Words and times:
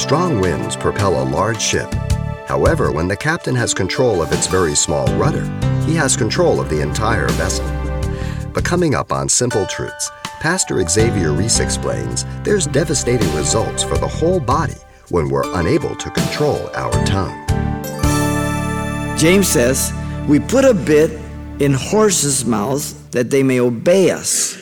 Strong 0.00 0.40
winds 0.40 0.76
propel 0.76 1.22
a 1.22 1.28
large 1.28 1.60
ship. 1.60 1.92
However, 2.48 2.90
when 2.90 3.06
the 3.06 3.16
captain 3.16 3.54
has 3.54 3.74
control 3.74 4.22
of 4.22 4.32
its 4.32 4.46
very 4.46 4.74
small 4.74 5.06
rudder, 5.18 5.44
he 5.84 5.94
has 5.94 6.16
control 6.16 6.58
of 6.58 6.70
the 6.70 6.80
entire 6.80 7.28
vessel. 7.32 7.66
But 8.54 8.64
coming 8.64 8.94
up 8.94 9.12
on 9.12 9.28
Simple 9.28 9.66
Truths, 9.66 10.10
Pastor 10.40 10.82
Xavier 10.88 11.32
Reese 11.32 11.60
explains 11.60 12.24
there's 12.44 12.66
devastating 12.66 13.32
results 13.36 13.82
for 13.84 13.98
the 13.98 14.08
whole 14.08 14.40
body 14.40 14.74
when 15.10 15.28
we're 15.28 15.54
unable 15.60 15.94
to 15.94 16.10
control 16.10 16.70
our 16.74 16.92
tongue. 17.04 17.46
James 19.18 19.46
says, 19.46 19.92
We 20.26 20.40
put 20.40 20.64
a 20.64 20.74
bit 20.74 21.10
in 21.60 21.74
horses' 21.74 22.46
mouths 22.46 22.94
that 23.10 23.28
they 23.28 23.42
may 23.42 23.60
obey 23.60 24.10
us. 24.10 24.56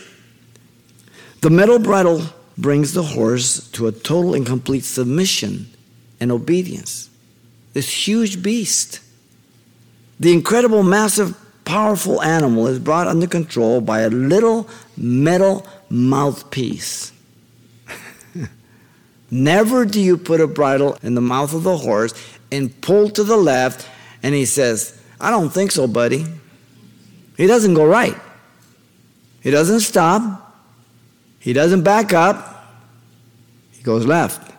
The 1.43 1.51
metal 1.51 1.79
bridle 1.79 2.23
brings 2.59 2.93
the 2.93 3.03
horse 3.03 3.69
to 3.71 3.87
a 3.87 3.93
total 3.93 4.35
and 4.35 4.45
complete 4.45 4.85
submission 4.85 5.69
and 6.21 6.33
obedience. 6.33 7.09
This 7.73 8.07
huge 8.07 8.43
beast, 8.43 9.01
the 10.19 10.33
incredible, 10.33 10.83
massive, 10.83 11.37
powerful 11.65 12.21
animal, 12.21 12.67
is 12.67 12.81
brought 12.81 13.07
under 13.07 13.29
control 13.29 13.81
by 13.81 14.01
a 14.01 14.11
little 14.11 14.69
metal 14.97 15.65
mouthpiece. 15.89 17.13
Never 19.31 19.85
do 19.85 20.01
you 20.01 20.17
put 20.17 20.41
a 20.41 20.49
bridle 20.49 20.99
in 21.03 21.15
the 21.15 21.21
mouth 21.21 21.55
of 21.55 21.63
the 21.63 21.77
horse 21.77 22.13
and 22.51 22.81
pull 22.81 23.09
to 23.11 23.23
the 23.23 23.37
left, 23.37 23.89
and 24.23 24.35
he 24.35 24.45
says, 24.45 25.01
I 25.21 25.31
don't 25.31 25.51
think 25.51 25.71
so, 25.71 25.87
buddy. 25.87 26.27
He 27.37 27.47
doesn't 27.47 27.75
go 27.75 27.87
right. 27.87 28.17
He 29.41 29.53
doesn't 29.53 29.81
stop. 29.81 30.45
He 31.39 31.53
doesn't 31.53 31.83
back 31.83 32.13
up. 32.13 32.48
Goes 33.89 34.05
left. 34.05 34.53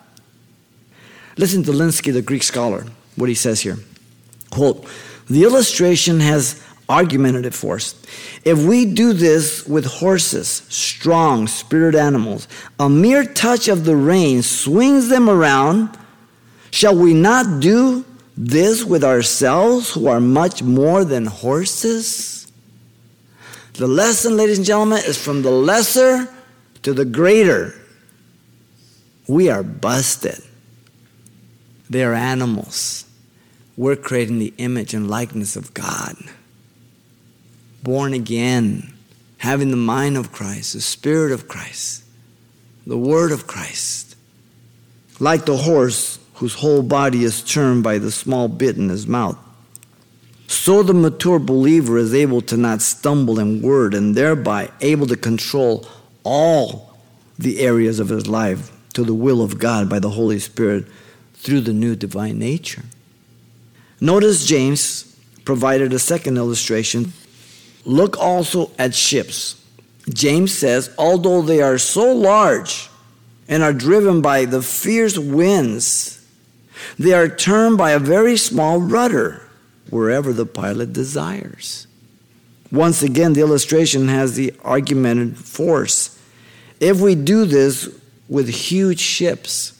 Listen 1.36 1.62
to 1.62 1.70
Lenski, 1.70 2.12
the 2.12 2.20
Greek 2.20 2.42
scholar, 2.42 2.84
what 3.14 3.28
he 3.28 3.36
says 3.36 3.60
here. 3.60 3.76
Quote, 4.50 4.88
the 5.28 5.44
illustration 5.44 6.18
has 6.18 6.60
argumentative 6.88 7.54
force. 7.54 7.94
If 8.44 8.58
we 8.58 8.86
do 8.86 9.12
this 9.12 9.64
with 9.68 9.84
horses, 9.84 10.48
strong, 10.68 11.46
spirit 11.46 11.94
animals, 11.94 12.48
a 12.80 12.88
mere 12.88 13.24
touch 13.24 13.68
of 13.68 13.84
the 13.84 13.94
rein 13.94 14.42
swings 14.42 15.08
them 15.08 15.30
around. 15.30 15.96
Shall 16.72 16.96
we 16.96 17.14
not 17.14 17.60
do 17.60 18.04
this 18.36 18.82
with 18.82 19.04
ourselves 19.04 19.92
who 19.92 20.08
are 20.08 20.18
much 20.18 20.64
more 20.64 21.04
than 21.04 21.26
horses? 21.26 22.50
The 23.74 23.86
lesson, 23.86 24.36
ladies 24.36 24.58
and 24.58 24.66
gentlemen, 24.66 25.04
is 25.06 25.16
from 25.16 25.42
the 25.42 25.52
lesser 25.52 26.28
to 26.82 26.92
the 26.92 27.04
greater. 27.04 27.76
We 29.30 29.48
are 29.48 29.62
busted. 29.62 30.42
They 31.88 32.02
are 32.02 32.14
animals. 32.14 33.04
We're 33.76 33.94
creating 33.94 34.40
the 34.40 34.52
image 34.58 34.92
and 34.92 35.08
likeness 35.08 35.54
of 35.54 35.72
God 35.72 36.16
born 37.84 38.12
again, 38.12 38.92
having 39.38 39.70
the 39.70 39.76
mind 39.76 40.16
of 40.16 40.32
Christ, 40.32 40.72
the 40.72 40.80
Spirit 40.80 41.30
of 41.30 41.46
Christ, 41.46 42.02
the 42.84 42.98
Word 42.98 43.30
of 43.30 43.46
Christ. 43.46 44.16
Like 45.20 45.44
the 45.44 45.56
horse 45.56 46.18
whose 46.34 46.54
whole 46.54 46.82
body 46.82 47.22
is 47.22 47.44
turned 47.44 47.84
by 47.84 47.98
the 47.98 48.10
small 48.10 48.48
bit 48.48 48.76
in 48.78 48.88
his 48.88 49.06
mouth. 49.06 49.38
So 50.48 50.82
the 50.82 50.92
mature 50.92 51.38
believer 51.38 51.98
is 51.98 52.14
able 52.14 52.40
to 52.42 52.56
not 52.56 52.82
stumble 52.82 53.38
in 53.38 53.62
word 53.62 53.94
and 53.94 54.16
thereby 54.16 54.72
able 54.80 55.06
to 55.06 55.16
control 55.16 55.86
all 56.24 56.98
the 57.38 57.60
areas 57.60 58.00
of 58.00 58.08
his 58.08 58.26
life 58.26 58.72
to 58.94 59.04
the 59.04 59.14
will 59.14 59.42
of 59.42 59.58
God 59.58 59.88
by 59.88 59.98
the 59.98 60.10
Holy 60.10 60.38
Spirit 60.38 60.86
through 61.34 61.60
the 61.60 61.72
new 61.72 61.96
divine 61.96 62.38
nature. 62.38 62.82
Notice 64.00 64.46
James 64.46 65.16
provided 65.44 65.92
a 65.92 65.98
second 65.98 66.36
illustration 66.36 67.12
Look 67.84 68.18
also 68.18 68.70
at 68.78 68.94
ships. 68.94 69.56
James 70.08 70.56
says, 70.56 70.92
although 70.98 71.42
they 71.42 71.62
are 71.62 71.78
so 71.78 72.12
large 72.12 72.88
and 73.48 73.62
are 73.62 73.72
driven 73.72 74.20
by 74.20 74.44
the 74.44 74.62
fierce 74.62 75.18
winds, 75.18 76.24
they 76.98 77.12
are 77.12 77.28
turned 77.28 77.78
by 77.78 77.92
a 77.92 77.98
very 77.98 78.36
small 78.36 78.78
rudder 78.78 79.48
wherever 79.88 80.32
the 80.32 80.46
pilot 80.46 80.92
desires. 80.92 81.86
Once 82.70 83.02
again, 83.02 83.32
the 83.32 83.40
illustration 83.40 84.08
has 84.08 84.36
the 84.36 84.54
argumented 84.62 85.36
force. 85.36 86.18
If 86.78 87.00
we 87.00 87.14
do 87.14 87.44
this 87.44 87.88
with 88.30 88.48
huge 88.48 89.00
ships, 89.00 89.78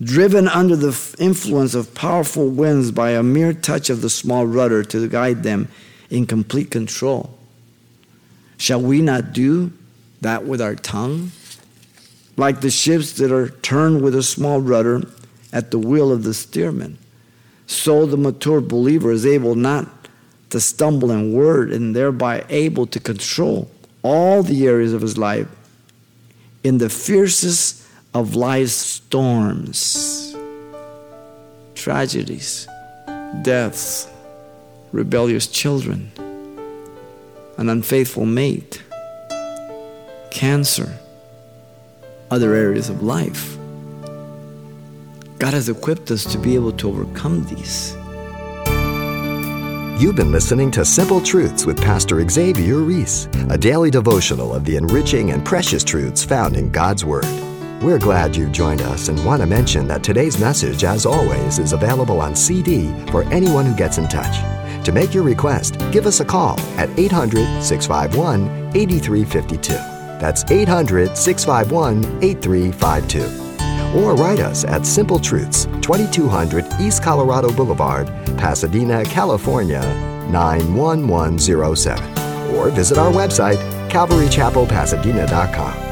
driven 0.00 0.48
under 0.48 0.76
the 0.76 1.16
influence 1.18 1.74
of 1.74 1.94
powerful 1.94 2.48
winds 2.48 2.90
by 2.90 3.10
a 3.10 3.22
mere 3.22 3.52
touch 3.52 3.90
of 3.90 4.00
the 4.00 4.08
small 4.08 4.46
rudder 4.46 4.82
to 4.84 5.06
guide 5.08 5.42
them 5.42 5.68
in 6.08 6.24
complete 6.24 6.70
control, 6.70 7.38
Shall 8.58 8.82
we 8.82 9.00
not 9.00 9.32
do 9.32 9.72
that 10.20 10.44
with 10.44 10.60
our 10.60 10.74
tongue? 10.74 11.30
Like 12.36 12.60
the 12.60 12.70
ships 12.70 13.12
that 13.14 13.32
are 13.32 13.50
turned 13.50 14.02
with 14.02 14.14
a 14.14 14.22
small 14.22 14.60
rudder 14.60 15.02
at 15.52 15.70
the 15.70 15.78
will 15.78 16.12
of 16.12 16.24
the 16.24 16.34
steersman. 16.34 16.98
So 17.66 18.04
the 18.04 18.16
mature 18.16 18.60
believer 18.60 19.12
is 19.12 19.24
able 19.24 19.54
not 19.54 19.88
to 20.50 20.60
stumble 20.60 21.10
in 21.10 21.32
word 21.32 21.72
and 21.72 21.94
thereby 21.94 22.44
able 22.48 22.86
to 22.88 22.98
control 22.98 23.70
all 24.02 24.42
the 24.42 24.66
areas 24.66 24.92
of 24.92 25.02
his 25.02 25.16
life 25.16 25.46
in 26.64 26.78
the 26.78 26.88
fiercest 26.88 27.84
of 28.18 28.34
life's 28.34 28.72
storms, 28.72 30.34
tragedies, 31.74 32.68
deaths, 33.42 34.08
rebellious 34.92 35.46
children 35.46 36.10
an 37.58 37.68
unfaithful 37.68 38.24
mate, 38.24 38.84
cancer, 40.30 40.96
other 42.30 42.54
areas 42.54 42.88
of 42.88 43.02
life. 43.02 43.56
God 45.38 45.54
has 45.54 45.68
equipped 45.68 46.12
us 46.12 46.24
to 46.32 46.38
be 46.38 46.54
able 46.54 46.72
to 46.72 46.88
overcome 46.88 47.44
these. 47.46 47.96
You've 50.00 50.14
been 50.14 50.30
listening 50.30 50.70
to 50.72 50.84
Simple 50.84 51.20
Truths 51.20 51.66
with 51.66 51.82
Pastor 51.82 52.26
Xavier 52.28 52.76
Reese, 52.76 53.28
a 53.50 53.58
daily 53.58 53.90
devotional 53.90 54.54
of 54.54 54.64
the 54.64 54.76
enriching 54.76 55.32
and 55.32 55.44
precious 55.44 55.82
truths 55.82 56.22
found 56.22 56.56
in 56.56 56.70
God's 56.70 57.04
Word. 57.04 57.47
We're 57.80 58.00
glad 58.00 58.34
you 58.34 58.48
joined 58.48 58.82
us 58.82 59.08
and 59.08 59.24
want 59.24 59.40
to 59.40 59.46
mention 59.46 59.86
that 59.86 60.02
today's 60.02 60.40
message, 60.40 60.82
as 60.82 61.06
always, 61.06 61.60
is 61.60 61.72
available 61.72 62.20
on 62.20 62.34
CD 62.34 62.92
for 63.12 63.22
anyone 63.32 63.66
who 63.66 63.76
gets 63.76 63.98
in 63.98 64.08
touch. 64.08 64.38
To 64.84 64.90
make 64.90 65.14
your 65.14 65.22
request, 65.22 65.78
give 65.92 66.04
us 66.04 66.18
a 66.18 66.24
call 66.24 66.58
at 66.76 66.90
800 66.98 67.62
651 67.62 68.72
8352. 68.74 69.74
That's 70.18 70.42
800 70.50 71.16
651 71.16 72.04
8352. 72.24 74.00
Or 74.00 74.16
write 74.16 74.40
us 74.40 74.64
at 74.64 74.84
Simple 74.84 75.20
Truths, 75.20 75.66
2200 75.80 76.66
East 76.80 77.04
Colorado 77.04 77.52
Boulevard, 77.52 78.08
Pasadena, 78.36 79.04
California, 79.04 79.82
91107. 80.32 82.56
Or 82.56 82.70
visit 82.70 82.98
our 82.98 83.12
website, 83.12 83.58
calvarychapelpasadena.com. 83.88 85.87